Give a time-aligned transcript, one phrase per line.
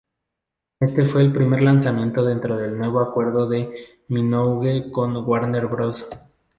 [0.79, 3.71] Este fue el primer lanzamiento dentro del nuevo acuerdo de
[4.07, 6.07] Minogue con Warner Bros.